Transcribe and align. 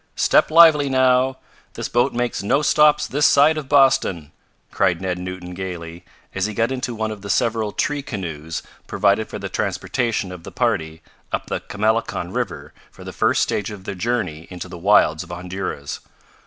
Step 0.15 0.49
lively 0.49 0.89
now! 0.89 1.37
This 1.75 1.87
boat 1.87 2.11
makes 2.11 2.41
no 2.41 2.63
stops 2.63 3.05
this 3.05 3.27
side 3.27 3.55
of 3.55 3.69
Boston!" 3.69 4.31
cried 4.71 4.99
Ned 4.99 5.19
Newton 5.19 5.53
gaily, 5.53 6.03
as 6.33 6.47
he 6.47 6.55
got 6.55 6.71
into 6.71 6.95
one 6.95 7.11
of 7.11 7.21
the 7.21 7.29
several 7.29 7.71
tree 7.71 8.01
canoes 8.01 8.63
provided 8.87 9.27
for 9.27 9.37
the 9.37 9.47
transportation 9.47 10.31
of 10.31 10.41
the 10.43 10.51
party 10.51 11.03
up 11.31 11.45
the 11.45 11.59
Chamelecon 11.71 12.33
river, 12.33 12.73
for 12.89 13.03
the 13.03 13.13
first 13.13 13.43
stage 13.43 13.69
of 13.69 13.83
their 13.83 13.93
journey 13.93 14.47
into 14.49 14.67
the 14.67 14.75
wilds 14.79 15.21
of 15.21 15.29
Honduras. 15.29 15.99